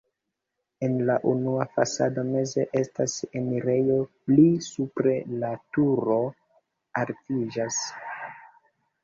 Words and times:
En 0.85 0.93
la 1.09 1.17
unua 1.31 1.67
fasado 1.75 2.23
meze 2.29 2.65
estas 2.81 3.17
enirejo, 3.41 3.99
pli 4.31 4.47
supre 4.69 5.15
la 5.45 5.53
turo 5.79 6.19
altiĝas. 7.05 7.79